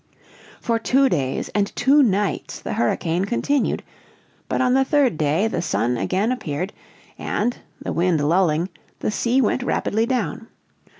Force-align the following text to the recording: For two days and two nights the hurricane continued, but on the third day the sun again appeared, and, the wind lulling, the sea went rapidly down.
For 0.59 0.79
two 0.79 1.09
days 1.09 1.49
and 1.49 1.67
two 1.75 2.01
nights 2.01 2.59
the 2.59 2.73
hurricane 2.73 3.25
continued, 3.25 3.83
but 4.49 4.59
on 4.59 4.73
the 4.73 4.83
third 4.83 5.15
day 5.15 5.47
the 5.47 5.61
sun 5.61 5.95
again 5.95 6.31
appeared, 6.31 6.73
and, 7.19 7.55
the 7.79 7.93
wind 7.93 8.19
lulling, 8.27 8.69
the 9.01 9.11
sea 9.11 9.41
went 9.41 9.61
rapidly 9.61 10.07
down. 10.07 10.47